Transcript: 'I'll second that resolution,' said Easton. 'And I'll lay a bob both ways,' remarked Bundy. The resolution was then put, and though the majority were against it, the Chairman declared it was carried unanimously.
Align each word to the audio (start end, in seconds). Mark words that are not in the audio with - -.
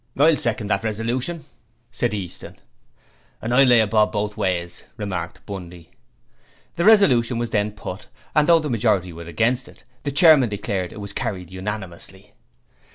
'I'll 0.17 0.35
second 0.35 0.65
that 0.71 0.83
resolution,' 0.83 1.43
said 1.91 2.11
Easton. 2.11 2.55
'And 3.39 3.53
I'll 3.53 3.67
lay 3.67 3.81
a 3.81 3.85
bob 3.85 4.11
both 4.11 4.35
ways,' 4.35 4.83
remarked 4.97 5.45
Bundy. 5.45 5.91
The 6.75 6.85
resolution 6.85 7.37
was 7.37 7.51
then 7.51 7.73
put, 7.73 8.07
and 8.35 8.49
though 8.49 8.57
the 8.57 8.67
majority 8.71 9.13
were 9.13 9.25
against 9.25 9.67
it, 9.67 9.83
the 10.01 10.11
Chairman 10.11 10.49
declared 10.49 10.91
it 10.91 10.99
was 10.99 11.13
carried 11.13 11.51
unanimously. 11.51 12.33